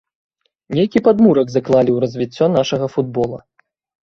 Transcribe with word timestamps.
Нейкі 0.77 1.01
падмурак 1.07 1.47
заклалі 1.57 1.91
ў 1.95 1.99
развіццё 2.05 2.45
нашага 2.57 2.85
футбола. 2.97 3.39